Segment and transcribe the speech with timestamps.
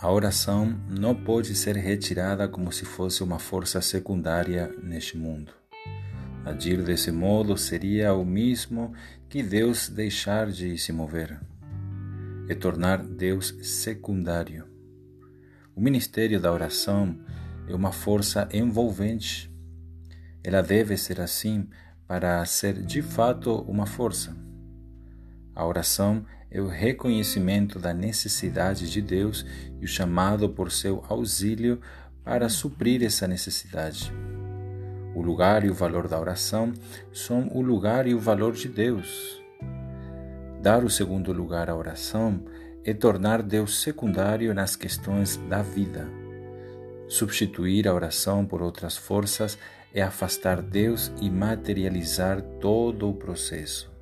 [0.00, 5.52] A oração não pode ser retirada como se fosse uma força secundária neste mundo.
[6.44, 8.92] Agir desse modo seria o mesmo
[9.28, 11.40] que Deus deixar de se mover.
[12.48, 14.68] É tornar Deus secundário.
[15.74, 17.18] O ministério da oração
[17.66, 19.52] é uma força envolvente.
[20.44, 21.68] Ela deve ser assim
[22.06, 24.47] para ser de fato uma força.
[25.58, 29.44] A oração é o reconhecimento da necessidade de Deus
[29.80, 31.80] e o chamado por seu auxílio
[32.22, 34.12] para suprir essa necessidade.
[35.16, 36.72] O lugar e o valor da oração
[37.12, 39.42] são o lugar e o valor de Deus.
[40.62, 42.40] Dar o segundo lugar à oração
[42.84, 46.06] é tornar Deus secundário nas questões da vida.
[47.08, 49.58] Substituir a oração por outras forças
[49.92, 53.97] é afastar Deus e materializar todo o processo.